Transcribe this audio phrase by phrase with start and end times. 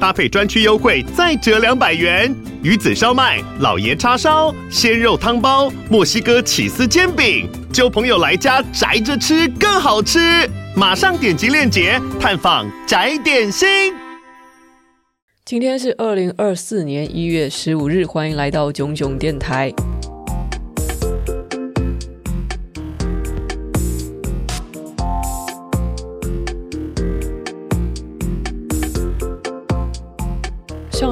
[0.00, 2.34] 搭配专区优惠再折两百元。
[2.62, 10.48] 鱼子烧麦、老爷叉烧、鲜肉汤包、墨西哥起司煎饼，揪朋友来家宅着吃更好吃。
[10.74, 13.94] 马上点击链接探访宅点心。
[15.44, 19.72] 今天是二零二四年一月十五日，欢迎来到囧囧电台。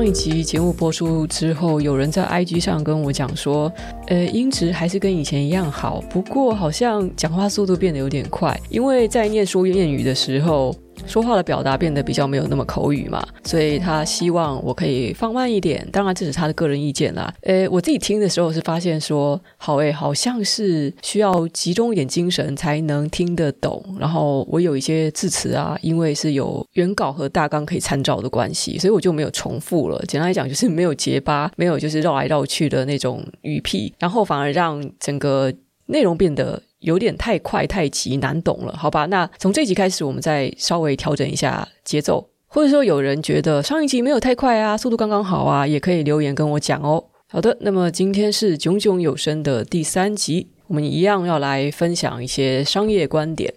[0.05, 3.73] 上一集节目播出之后，有人在 IG 上跟我讲说，
[4.09, 10.77] 呃，音质还是跟以前一样好，不过好像讲话速度变得有点快，因为在念书念语的时候。
[11.07, 15.87] 说话的表达变得比较没有那么口语嘛，所以他希望我可以放慢一点。
[15.93, 17.33] 当然这是他的个人意见啦。
[17.43, 23.85] 诶，我自己听的时候是发现说，好诶，好像是需要集中一点精神才能听得懂。
[24.01, 30.03] 然后我有一些字词啊，因为是有原稿和大纲可以参照的关系，所以我就没有重复了。
[30.09, 35.53] 简单来讲，就是没有结巴，没有就是绕来绕去的那种语癖，然后反而让整个
[35.87, 36.61] 内容变得。
[36.85, 39.07] 有点太快太急，难懂了，好吧？
[39.07, 47.03] 那从这集开始，我们再稍微调整一下节奏，或者说有人觉得上一集没有太快啊，速度刚刚好啊，也可以留言跟我讲哦。
[47.27, 53.53] 好的，那么今天是炯炯有声的第三集，我们一样要来分享一些商业观点。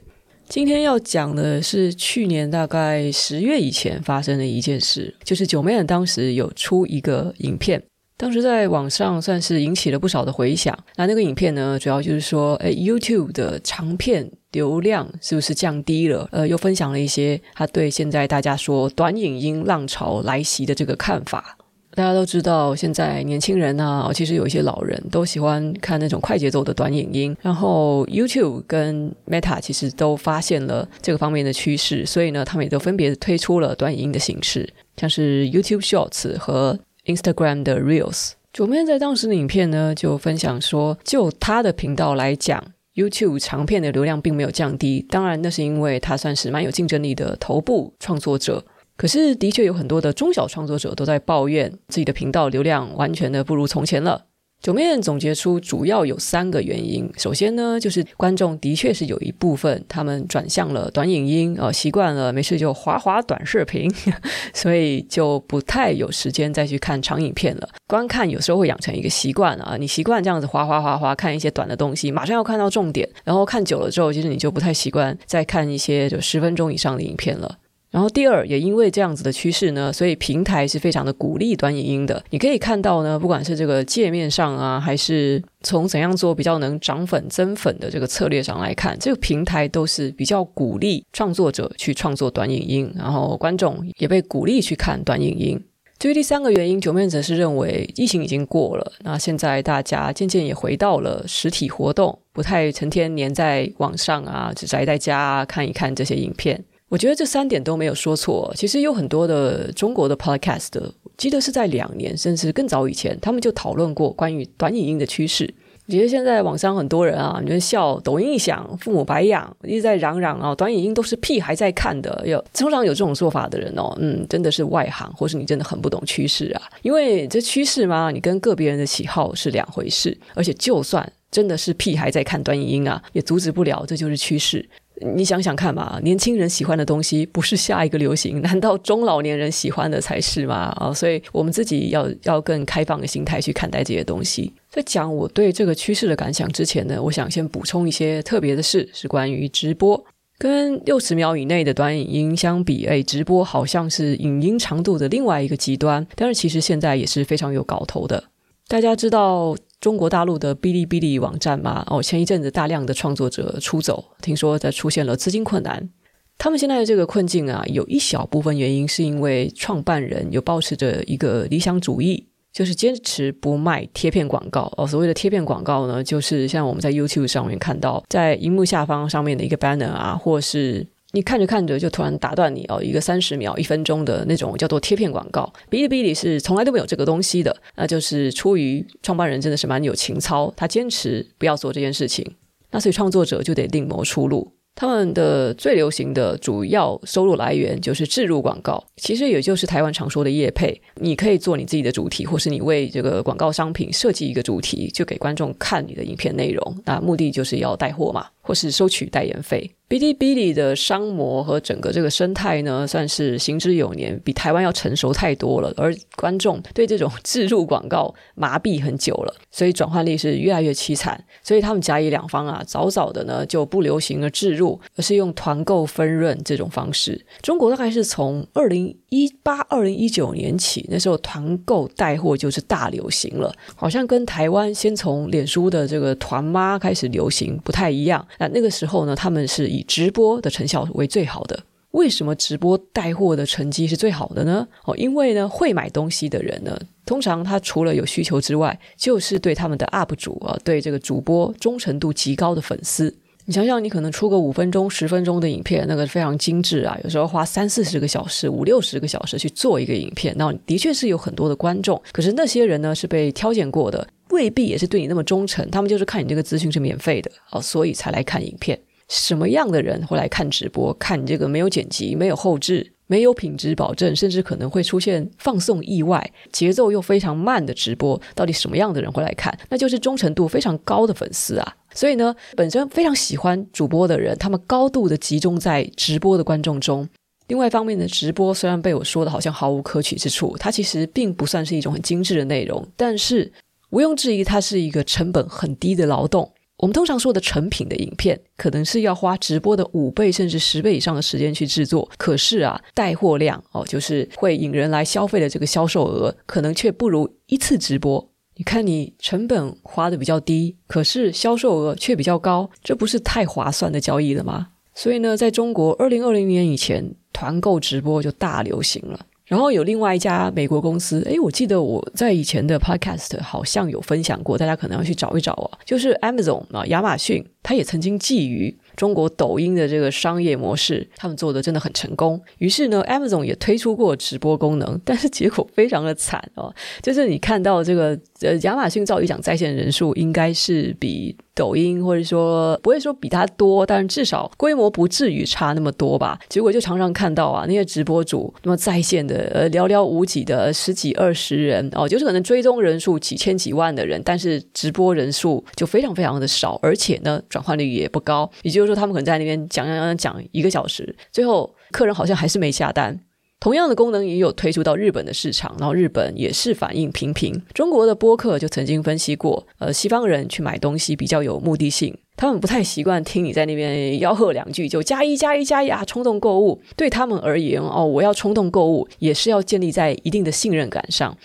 [0.49, 7.83] 今天要讲的是去年大概十月以前发生的一件事，就是 Joeman 当时有出一个影片。
[8.17, 10.75] 当时在网上算是引起了不少的回响。
[10.95, 16.27] 那那个影片呢，主要就是说，哎，YouTube 的长片流量是不是降低了？
[16.31, 21.57] 呃，又分享了一些他对现在大家说短影音浪潮来袭的这个看法。
[21.91, 27.35] 大家都知道，现在年轻人啊，其实有一些老人都喜欢看那种快节奏的短影音。
[27.41, 38.33] 然后 YouTube 跟 Meta 其实都发现了这个方面的趋势，所以呢，他们也都分别推出了短影音的形式，像是 YouTube Shorts 和 Instagram 的 Reels。
[38.53, 42.63] 九妹在当时的影片呢，就分享说，就他的频道来讲
[42.95, 45.05] ，YouTube 长片的流量并没有降低。
[45.09, 48.63] 当然，那是因为他算是蛮有竞争力的头部创作者。
[48.95, 54.25] 可是，的确有很多的中小创作者都在抱怨自己的频道流量完全的不如从前了。
[54.61, 57.09] 九面总结出主要有三个原因。
[57.17, 63.89] 首先呢，就是观众的确是有一部分他们转向了短影音，呃，习惯了没事就滑滑短视频，
[64.53, 67.69] 所以就不太有时间再去看长影片了。
[67.87, 77.57] 观看有时候会养成一个习惯啊，你习惯这样子滑滑滑滑看一些短的东西，马上要看到重点，然后看久了之后，其实你就不太习惯再看一些就十分钟以上的影片了。
[77.97, 82.23] 然后第二，也因为这样子的趋势呢，所以平台是非常的鼓励短影音的。
[82.29, 95.59] 你可以看到呢，不管是这个界面上啊，还是从怎样做比较能涨粉增粉的这个策略上来看，这个平台都是比较鼓励创作者去创作短影音，然后观众也被鼓励去看短影音。
[95.97, 106.63] 至于第三个原因九面则是认为疫情已经过了，那现在大家渐渐也回到了实体活动，不太成天黏在网上啊，只宅在家，看一看这些影片。
[106.89, 108.51] 我觉得这三点都没有说错。
[108.55, 110.71] 其实有很多的中国的 podcast，
[111.17, 115.53] 记得是在两年甚至更早以前，他们就讨论过关于短影音的趋势。
[115.87, 122.23] 我觉得现在网上很多人啊，你们笑抖音一响，父母白养，一直在嚷嚷啊，短影音都是屁孩在看的。
[122.25, 126.61] 有通常有这种说法的人哦，嗯，真的是外行，或是你真的很不懂趋势啊。
[126.81, 130.17] 因为这趋势嘛，你跟个别人的喜好是两回事。
[130.33, 134.67] 而且就算真的是屁孩在看短影音啊，也阻止不了，这就是趋势。
[135.01, 140.73] 你想想看嘛，年轻人喜欢的东西不是下一个流行， 难道中老年人喜欢的才是吗？
[140.77, 144.51] 啊，所以我们自己要要更开放的心态去看待这些东西。
[144.69, 150.03] 在讲我对这个趋势的感想之前呢，我想先补充一些特别的事，是关于直播。
[150.39, 158.23] 跟六十秒以内的短影音相比，哎，直播好像是影音长度的另外一个极端，但是其实现在也是非常有搞头的。
[158.67, 161.85] 大家知道中国大陆的哔哩哔哩网站嘛？
[161.87, 165.89] 哦，前一阵子大量的创作者出走，听说在出现了资金困难。
[166.37, 174.71] 他们现在的这个困境啊，有一小部分原因是因为创办人有抱持着一个理想主义，就是坚持不卖贴片广告。
[174.77, 180.87] 哦，所谓的贴片广告呢，就是像我们在 YouTube 上面看到，在荧幕下方上面的一个 banner 啊，或是。
[181.17, 185.51] 你看着看着就突然打断你哦，一个三十秒、一分钟的那种叫做贴片广告。
[185.67, 192.23] 哔哩哔哩是从来都没有这个东西的，那就是出于创办人真的是蛮有情操，他坚持不要做这件事情，
[192.69, 194.51] 那所以创作者就得另谋出路。
[194.75, 200.79] 他们的最流行的主要收入来源就是置入广告，其实也就是台湾常说的业配。
[201.01, 206.77] 你可以做你自己的主题，或是你为这个广告商品设计一个主题，就给观众看你的影片内容。
[206.85, 209.69] 那目的就是要带货嘛，或是收取代言费。
[209.89, 215.73] 哔哩哔哩的商模和整个这个生态呢，算是行之有年，比台湾要成熟太多了。
[215.77, 221.23] 而观众对这种置入广告麻痹很久了，所以转换率是越来越凄惨。
[221.41, 227.25] 所以他们甲乙两方啊，早早的呢就不流行了置入，而是用团购分润这种方式。
[227.41, 238.27] 中国大概是从二零一八、二零一九年起，那时候团购带货就是大流行了，好像跟台湾先从脸书的这个团妈开始流行不太一样。
[238.39, 241.59] 那那个时候呢，他们是以直播的成效为最好的。
[241.91, 244.67] 为什么直播带货的成绩是最好的呢？
[244.85, 253.11] 哦，因为呢，会买东西的人呢，通常他除了有需求之外，就是对他们的 UP 主啊，对这个主播忠诚度极高的粉丝。
[253.45, 261.99] 你想想，你可能出个五分钟、十分钟的影片，那个非常精致啊，有时候花三四十个小时、五六十个小时去做一个影片，那的确是有很多的观众。
[262.11, 264.05] 可是那些人呢，是被挑拣过的，
[264.37, 265.67] 未必也是对你那么忠诚。
[265.71, 268.79] 他们就是看你这个资讯是免费的，哦，所以才来看影片。
[269.09, 270.93] 什么样的人会来看直播？
[270.93, 279.57] 看你这个没有剪辑、没有后置、没有品质保证，甚至可能会出现放送意外、节奏又非常慢的直播，到底什么样的人会来看？
[279.69, 281.75] 那就是忠诚度非常高的粉丝啊！
[281.93, 287.07] 所以呢，本身非常喜欢主播的人，他们高度的集中在直播的观众中。
[287.47, 293.49] 另外一方面的直播虽然被我说的好像毫无可取之处，它其实并不算是一种很精致的内容，但是
[293.91, 296.51] 毋庸置疑，它是一个成本很低的劳动。
[296.77, 302.07] 我们通常说的成品的影片，可能是要花直播的五倍甚至十倍以上的时间去制作。
[302.17, 308.29] 可是啊，带货量哦，就是会引人来消费的这个销售额，可能却不如一次直播。
[308.57, 314.67] 你看，你成本花的比较低，可是销售额却比较高，这不是太划算的交易了吗？
[314.93, 319.25] 所以呢，在中国，二零二零年以前，团购直播就大流行了。
[319.47, 328.75] 然后有另外一家美国公司，诶，我记得我在以前的 podcast 好像有分享过，大家可能要去找一找啊，就是 Amazon 啊，亚马逊，它也曾经觊觎。
[328.97, 332.41] 中国抖音的这个商业模式，他们做的真的很成功。
[332.57, 336.73] 于是呢，Amazon 也推出过直播功能，但是结果非常的惨哦。
[337.01, 346.39] 就是你看到这个呃，亚马逊造一讲在线人数应该是比抖音或者说不会说比它多，但是至少规模不至于差那么多吧。
[346.49, 358.93] 结果就常常看到啊，那些直播主那么在线的呃寥寥无几的十几二十人哦，就是可能追踪人数几千几万的人，但是直播人数就非常非常的少，而且呢，转换率也不高，也就是。
[358.93, 363.19] 说他们可能在那边讲讲讲讲一个小时，最后客人好像还是没下单。
[363.59, 367.59] 同样的功能也有推出到日本的市场，然后日本也是反应平平。
[367.73, 376.79] 中国的播客就曾经分析过，呃，西方人去买东西比较有目的性，他们不太习惯听你在那边吆喝两句就加一加一加一啊，冲动购物。
[376.95, 381.35] 对他们而言，哦，我要冲动购物也是要建立在一定的信任感上。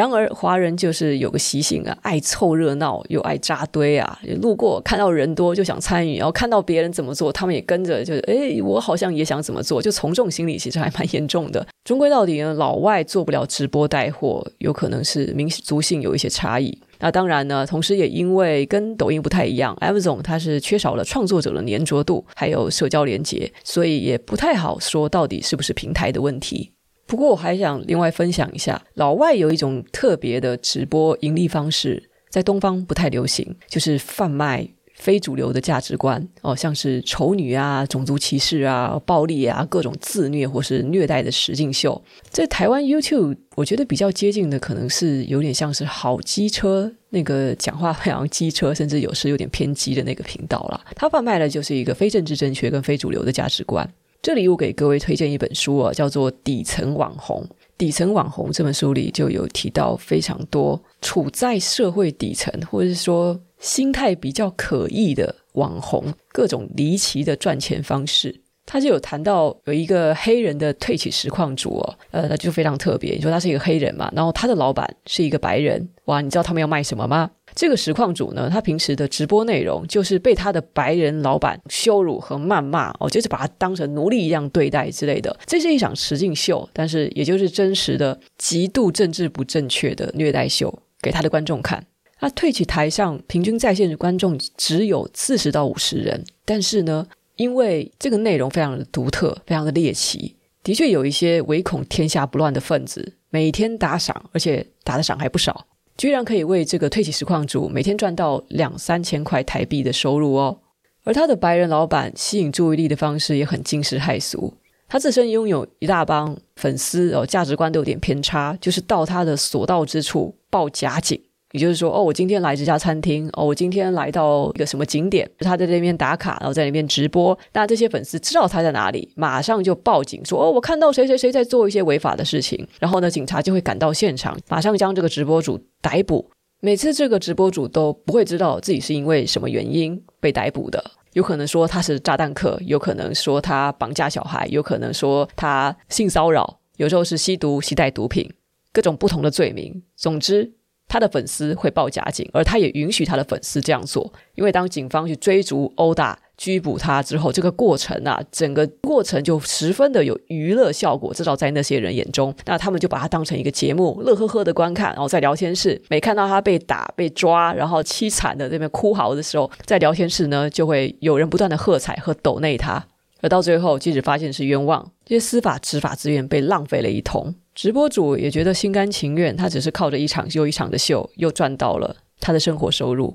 [0.00, 4.18] 然而，华人就是有个习性啊，爱凑热闹又爱扎堆啊。
[4.40, 11.66] 路过看到人多就想参与，然后看到别人怎么做，他们也跟着，就是诶，我好像也想怎么做，就从众心理其实还蛮严重的。
[11.84, 16.76] 终归到底呢，老外做不了直播带货，有可能是民族性有一些差异。
[16.98, 26.72] 那当然呢，同时也因为跟抖音不太一样，Amazon 它是缺少了创作者的粘着度，还有社交连接，所以也不太好说到底是不是平台的问题。
[27.10, 34.64] 不过我还想另外分享一下，老外有一种特别的直播盈利方式，在东方不太流行，就是贩卖
[34.94, 42.00] 非主流的价值观哦，像是丑女啊、种族歧视啊、暴力啊、各种自虐或是虐待的实境秀。
[42.28, 50.80] 在台湾 YouTube，我觉得比较接近的可能是有点像是好机车那个讲话非常机车，甚至有时有点偏激的那个频道啦。
[50.94, 53.92] 他贩卖的就是一个非政治正确跟非主流的价值观。
[54.22, 57.42] 这里我给各位推荐一本书啊，叫做《底层网红》。
[57.78, 68.42] 《底层网红》这本书里就有提到非常多处在社会底层，或者是说心态比较可疑的网红，各种离奇的赚钱方式。
[68.72, 73.16] 他就有谈到有一个黑人的退起实况主哦，呃，那就非常特别。
[73.16, 77.28] 你说他是一个黑人嘛，然后他的老板是一个白人，哇，你知道他们要卖什么吗？
[77.52, 85.36] 这个实况主呢，他平时的直播内容就是被他的白人老板羞辱和谩骂哦，就是把他当成奴隶一样对待之类的。
[85.46, 90.72] 这是一场实境秀，但是也就是真实的、极度政治不正确的虐待秀，
[91.02, 91.84] 给他的观众看。
[92.20, 97.06] 他退起台上，平均在线的观众只有四十到五十人，但是呢，
[97.40, 105.66] 因为这个内容非常的独特，非常的猎奇，的确有一些唯恐天下不乱的分子，每天打赏，而且打的赏还不少。
[105.96, 110.58] 居然可以为这个退起实况主每天赚到两三千块台币的收入哦！
[111.04, 114.52] 而他的白人老板吸引注意力的方式也很惊世骇俗。
[114.86, 121.18] 他自身拥有一大帮粉丝哦，价值观都有点偏差，就是到他的所到之处报假警。
[121.52, 127.36] 也就是说，哦，我今天来这家餐厅，哦，我今天来到一个什么景点，他在这边打卡，然后在那边直播。
[127.52, 132.64] 那这些粉丝知道他在哪里，马上就报警说，哦，我看到谁谁谁在做一些违法的事情。
[132.78, 136.30] 然后呢，警察就会赶到现场，马上将这个直播主逮捕。
[136.60, 140.80] 每次这个直播主都不会知道自己是因为什么原因被逮捕的，
[141.14, 148.30] 有可能说他是炸弹客，有可能说他绑架小孩，有可能说他性骚扰，有时候是吸毒、携带毒品，
[148.72, 149.82] 各种不同的罪名。
[149.96, 150.52] 总之。
[150.90, 164.88] 他的粉丝会报假警，而他也允许他的粉丝这样做，因为当警方去追逐、殴打、拘捕他之后，这个过程啊，整个过程就十分的有娱乐效果，至少在那些人眼中，那他们就把它当成一个节目，乐呵呵的观看。
[164.88, 172.84] 然后在聊天室，每看到他被打、被抓，然后凄惨的这边哭嚎的时候，在聊天室呢，就会有人不断的喝彩和抖内他，
[173.20, 177.32] 而到最后，即使发现是冤枉，这些司法执法资源被浪费了一通。
[177.60, 183.14] 直播主也觉得心甘情愿，他只是靠着一场又一场的秀，又赚到了他的生活收入。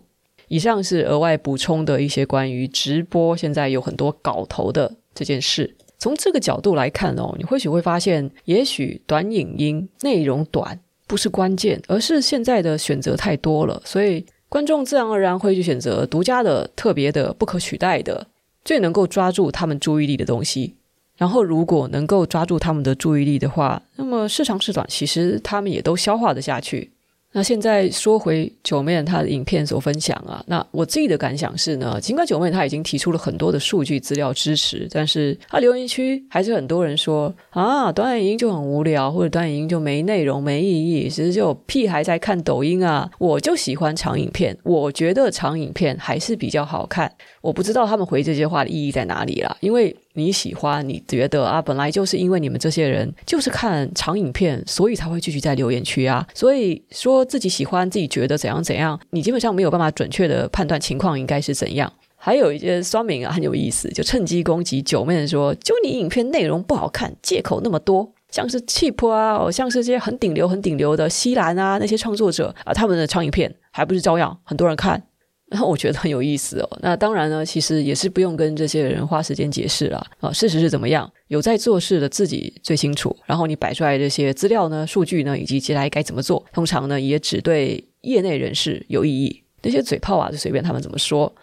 [0.50, 5.75] 以上是额外补充的一些关于直播现在有很多搞头的这件事。
[5.98, 18.28] 从这个角度来看哦，你或许会发现，也许短影音内容短不是关键，而是现在的选择太多了，所以观众自然而然会去选择独家的、特别的、不可取代的、
[18.64, 20.75] 最能够抓住他们注意力的东西。
[21.17, 26.91] 然后，如果能够抓住他们的注意力的话，那么市长是短，其实他们也都消化得下去。
[27.31, 43.10] 那现在说回九妹她的影片所分享啊，那我自己的感想是呢，尽管九妹她已经提出了很多的数据资料支持，但是她留言区还是很多人说啊，短影音就很无聊，或者短影音就没内容、没意义，其实就屁孩在看抖音啊。
[43.19, 47.12] 我就喜欢长影片，我觉得长影片还是比较好看。
[47.41, 49.93] 我不知道他们回这些话的意义在哪里啦，因为。
[50.15, 56.25] 你喜欢，你觉得啊，本来就是因为你们这些人就是看长影片，所以才会继续在留言区啊。
[56.34, 61.91] 所以说自己喜欢，自己觉得怎样怎样，你基本上没有办法准确的判断情况应该是怎样。
[62.15, 75.03] 还有一些酸民啊，很有意思，就趁机攻击九妹说，就你影片内容不好看，借口那么多，像是 Cheap 啊，哦，像是这些很顶流、很顶流的西兰啊那些创作者啊，他们的长影片还不是照样很多人看。
[75.48, 76.80] 那我觉得很有意思哦。
[76.82, 80.32] 那当然呢，其实也是不用跟这些人花时间解释了啊。
[80.34, 81.10] 事实是怎么样？
[81.28, 83.16] 有在做事的自己最清楚。
[83.25, 89.44] 然后你摆出来这些资料呢、数据呢，以及接下来该怎么做，通常呢也只对业内人士有意义。
[89.62, 91.34] 那些嘴炮啊，就随便他们怎么说。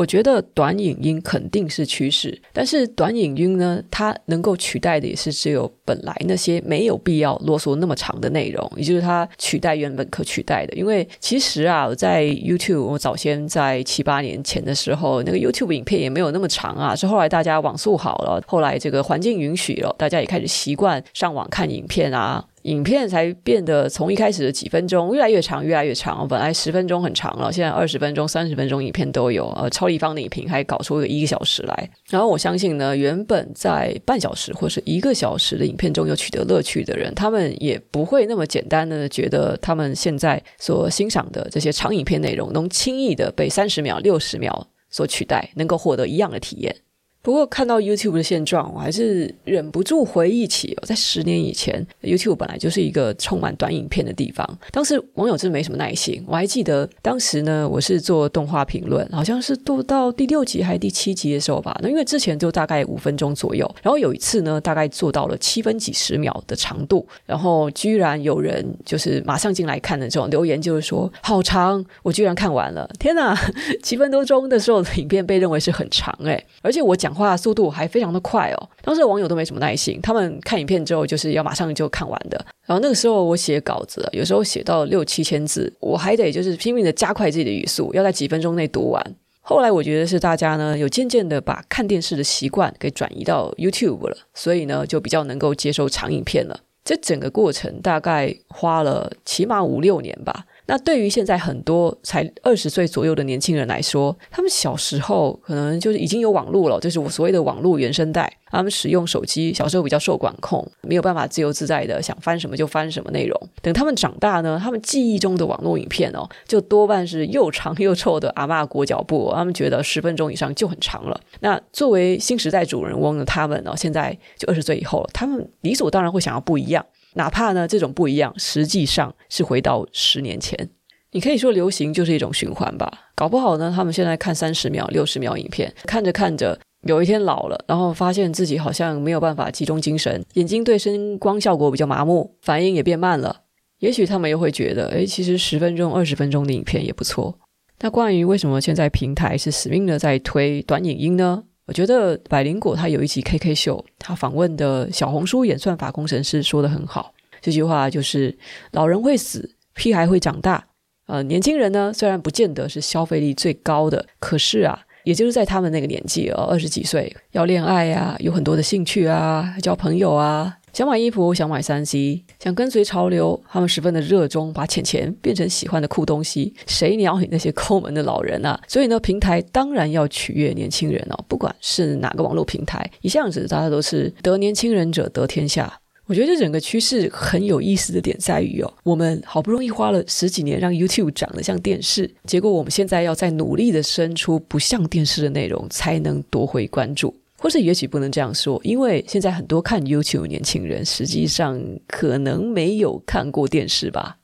[0.00, 10.72] 我觉得短影音肯定是趋势，但是短影音呢，它能够取代的也是只有本来那些没有必要啰嗦那么长的内容，也就是它取代原本可取代的。
[10.72, 22.42] 因为其实啊，我在 YouTube，我早先在七八年前的时候，那个 YouTube 影片也没有那么长啊，是后来大家网速好了，后来这个环境允许了，大家也开始习惯上网看影片啊。
[22.62, 26.28] 影片才变得从一开始的几分钟越来越长，越来越长。
[26.28, 29.48] 本来十分钟很长了，现在二十分钟、三十分钟影片都有。
[29.52, 31.90] 呃，超立方的影评还搞出个一个小时来。
[32.08, 46.74] 然后我相信呢，原本在半小时或是一个小时的影片中有取得乐趣的人，他们也不会那么简单的觉得他们现在所欣赏的这些长影片内容能轻易的被三十秒、六十秒所取代，能够获得一样的体验。
[47.22, 54.58] 不过看到 YouTube 的现状，我还是忍不住回忆起哦，在十年以前，YouTube 本来就是一个充满短影片的地方。
[54.70, 56.24] 当时网友真没什么耐心。
[56.26, 61.78] 我还记得当时呢，我是做动画评论，好像是做到第六集还是第七集的时候吧。
[61.82, 73.38] 那因为之前就大概五分钟左右，然后有一次呢，大概做到了七分几十秒的长度，然后居然有人就是马上进来看的这种留言，就是说好长，我居然看完了，天哪！
[73.84, 77.09] 七分多钟的时候的影片被认为是很长诶，而且我讲。
[77.10, 82.38] 讲话速度还非常的快哦，当时网友都没什么耐心，他们看影片之后就是要马上就看完的。
[82.64, 89.04] 然后那个时候我写稿子，有时候写到六七千字，我还得就是拼命的加快自己的语速，要在几分钟内读完。
[89.40, 96.60] 后来我觉得是大家呢有渐渐的把看电视的习惯给转移到 YouTube 了，所以呢就比较能够接受长影片了。
[96.84, 100.44] 这整个过程大概花了起码五六年吧。
[100.70, 108.32] 那对于现在很多才二十岁左右的年轻人来说，他们小时候可能就是已经有网络了，就是我所谓的网络原生代。
[108.52, 113.40] 他们使用手机小时候比较受管控，没有办法自由自在的想翻什么就翻什么内容。
[113.62, 119.32] 等他们长大呢，他们记忆中的网络影片哦，就多半是又长又臭的阿嬷裹脚布。
[119.34, 121.20] 他们觉得十分钟以上就很长了。
[121.40, 126.84] 那作为新时代主人翁的他们呢，现在就二十岁以后了，他们理所当然会想要不一样。
[127.14, 130.70] 哪怕呢，这种不一样，实际上是回到十年前。
[131.12, 132.90] 你可以说流行就是一种循环吧。
[133.16, 143.40] 搞不好呢，他们现在看三十秒、六十秒影片，看着看着，有一天老了，然后发现自己好像没有办法集中精神，眼睛对声光效果比较麻木，反应也变慢了。
[143.80, 147.38] 也许他们又会觉得，诶，其实十分钟、二十分钟的影片也不错。
[147.80, 151.42] 那关于为什么现在平台是死命的在推短影音呢？
[151.70, 158.36] 我觉得百灵果它有一集 KK 秀，它访问的小红书演算法工程师说得很好，这句话就是：
[158.72, 160.66] 老人会死，屁孩会长大。
[161.06, 170.56] 呃，年轻人呢，虽然不见得是消费力最高的，可是啊，也就是在他们那个年纪哦，二十几岁要恋爱呀、啊，有很多的兴趣啊，交朋友啊。
[170.72, 176.54] 想买衣服，想买三 C，想跟随潮流，他们十分的热衷，把钱钱变成喜欢的酷东西。
[176.66, 178.60] 谁鸟你那些抠门的老人啊？
[178.68, 181.24] 所以呢，平台当然要取悦年轻人哦。
[181.28, 185.80] 不管是哪个网络平台，一向子大家都是得年轻人者得天下。
[186.06, 197.14] 我觉得这整个趋势很有意思的点在于哦，我们好不容易花了十几年让 YouTube 长得像电视，结果我们现在要再努力的生出不像电视的内容，才能夺回关注。
[197.42, 204.18] 或是也许不能这样说，因为现在很多看 YouTube 年轻人，实际上可能没有看过电视吧。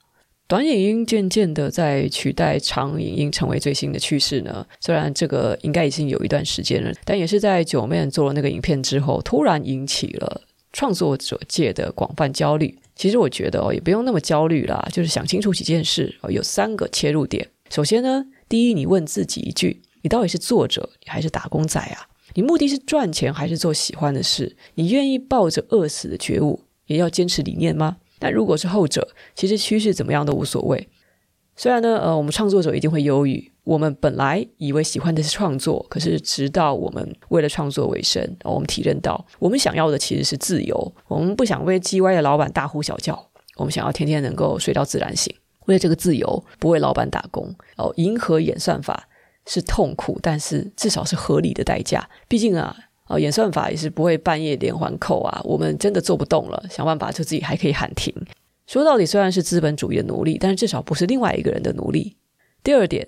[0.47, 4.67] 短影音渐渐的在取代长影音，成为最新的趋势呢。
[4.81, 10.43] 虽然这个应该已经有一段时间了，但也是在 Joeman 做了那个影片之后，突然引起了
[10.75, 12.77] 创作者界的广泛焦虑。
[12.95, 16.31] 其实我觉得哦，也不用那么焦虑啦，就是想清楚几件事哦。
[16.31, 17.49] 有三个切入点。
[17.71, 22.07] 首先呢，第一，你问自己一句：你到底是作者，你还是打工仔啊？
[22.37, 24.57] 你目的是赚钱还是做喜欢的事？
[24.75, 27.97] 你愿意抱着饿死的觉悟，也要坚持理念吗？
[28.19, 30.87] 但如果是后者，其实趋势怎么样都无所谓。
[31.57, 33.51] 虽然呢，呃，我们创作者一定会忧郁。
[33.65, 40.95] 我们本来以为喜欢的是创作，可是直到我们为了创作为生，我们体认到，我们想要的其实是自由。
[41.09, 45.35] 我们不想为叽歪的老板大呼小叫，我们想要天天能够睡到自然醒。
[45.65, 49.09] 为了这个自由，不为老板打工，哦，迎合演算法。
[49.47, 52.07] 是痛苦，但是至少是合理的代价。
[52.29, 55.41] 毕竟啊，啊，演算法也是不会半夜连环扣啊。
[55.45, 58.13] 我们真的做不动了，想办法就自己还可以喊停。
[58.67, 62.17] 说到底，虽然是资本主义的奴隶，但是至少不是另外一个人的奴隶。
[62.65, 63.07] 第二点，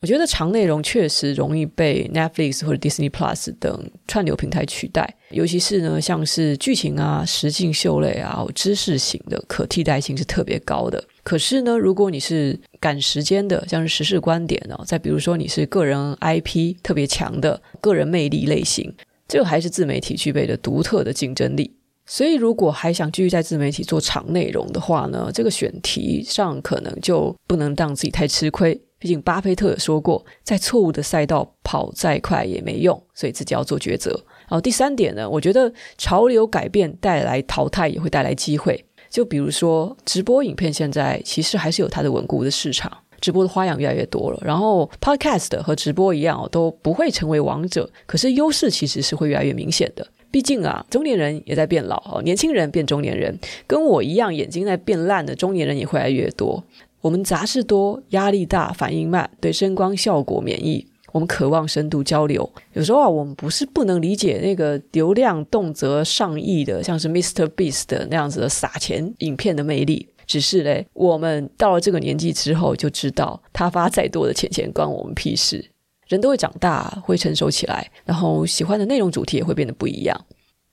[0.00, 11.04] 我觉得长内容确实容易被 Netflix 或者 Disney Plus 等串流平台取代，尤其是呢，像是剧情啊、实境秀类啊、知识型的，可替代性是特别高的。
[11.24, 18.94] 可是呢，如果你是赶时间的，像是时事观点哦，再比如说你是个人 IP 特别强的个人魅力类型，
[19.26, 21.74] 这个还是自媒体具备的独特的竞争力。
[22.06, 28.78] 所以，如果还想继续在自媒体做长内容的话呢，这个选题上可能就不能让自己太吃亏。
[28.98, 34.10] 毕竟，巴菲特也说过，在错误的赛道跑再快也没用，所以自己要做抉择。
[34.40, 38.84] 然后第三点呢，我觉得潮流改变带来淘汰，也会带来机会。
[39.14, 44.42] 就比如说，直播影片现在其实还是有它的稳固的市场，直播的花样越来越多了。
[44.44, 50.04] 然后，Podcast 和直播一样，都不会成为王者，可是优势其实是会越来越明显的。
[50.32, 56.64] 毕竟啊，中年人也在变老，年轻人变中年人，跟我一样眼睛在变烂的中年人也会越来越多。
[57.00, 60.88] 我们杂事多，压力大，反应慢，对声光效果免疫。
[61.14, 67.46] 我们渴望深度交流，有时候啊，我们不是不能理解那个流量动辄上亿的，像是 Mr.
[67.50, 70.08] Beast 的那样子的撒钱影片的魅力。
[70.26, 75.64] 只是嘞，我们到了这个年纪之后，就知道他发再多的钱钱关我们屁事。
[76.08, 80.20] 人都会长大，会成熟起来，然后喜欢的内容主题也会变得不一样。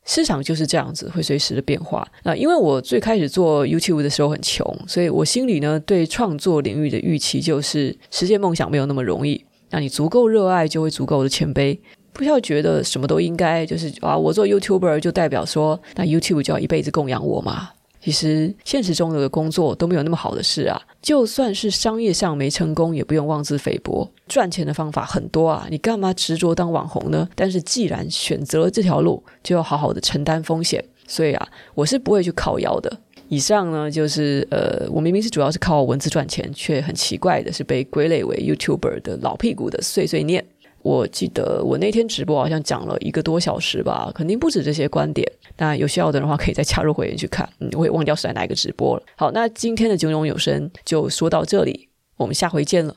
[0.06, 2.04] 市场就是这样子，会随时的变化。
[2.23, 9.45] 那因为我最开始做 YouTube 的时候很穷，所以我心里呢，对创作领域的预期就是实现梦想没有那么容易。
[9.71, 11.79] 那你足够热爱，就会足够的谦卑，
[12.13, 17.69] 不要觉得什么都应该，就是啊，我做 YouTuber 就代表说，那 YouTube 就要一辈子供养我嘛？
[18.03, 20.81] 其实现实中的工作都没有那么好的事啊。
[21.03, 25.67] 就算是商业上没成功，也不用妄自菲薄，赚钱的方法很多啊。
[25.69, 27.29] 你干嘛执着当网红呢？
[27.36, 30.84] 但是既然选择了这条路，就要好好的承担风险。
[31.07, 32.91] 所以啊，我是不会去靠腰的。
[33.32, 40.46] 以上呢，就是呃，我明明是主要是靠文字赚钱，却很奇怪的是被归类为 YouTuber 的老屁股的碎碎念。
[40.82, 45.26] 我记得我那天直播好像讲了一个多小时吧，肯定不止这些观点。
[45.58, 47.50] 那有需要的人的话，可以再加入会员去看。
[47.60, 49.04] 嗯，我也忘掉是在哪一个直播了。
[49.15, 52.94] 好，那今天的炯炯有声就说到这里，我们下回见了。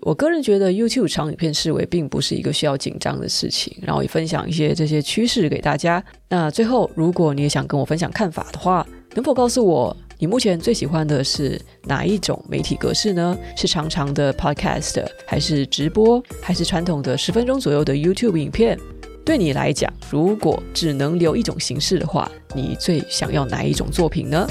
[0.00, 6.02] 我个人觉得 YouTube 长影片视为并不是一个需要紧张的事情，然后也分享一些这些趋势给大家。
[6.28, 13.36] 那最后，如果你也想跟我分享看法的话，能否告诉我，你目前最喜欢的是哪一种媒体格式呢？
[13.56, 18.78] 是长长的 Podcast，还是直播，还是传统的十分钟左右的 YouTube 影片？
[19.24, 24.46] 对你来讲，如果只能留一种形式的话，你最想要哪一种作品呢？